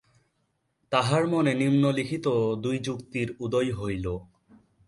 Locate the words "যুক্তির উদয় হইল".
2.79-4.05